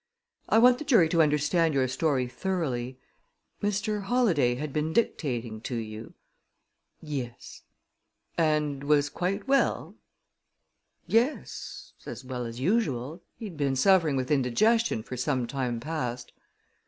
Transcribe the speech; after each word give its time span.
"I 0.49 0.57
want 0.57 0.79
the 0.79 0.83
jury 0.83 1.07
to 1.09 1.21
understand 1.21 1.75
your 1.75 1.87
story 1.87 2.25
thoroughly. 2.27 2.97
Mr. 3.61 4.01
Holladay 4.05 4.55
had 4.55 4.73
been 4.73 4.93
dictating 4.93 5.61
to 5.61 5.75
you?" 5.75 6.15
"Yes." 6.99 7.61
"And 8.35 8.83
was 8.85 9.09
quite 9.09 9.47
well?" 9.47 9.93
"Yes 11.05 11.93
as 12.07 12.25
well 12.25 12.45
as 12.47 12.59
usual. 12.59 13.21
He'd 13.37 13.57
been 13.57 13.75
suffering 13.75 14.15
with 14.15 14.31
indigestion 14.31 15.03
for 15.03 15.17
some 15.17 15.45
time 15.45 15.79
past." 15.79 16.31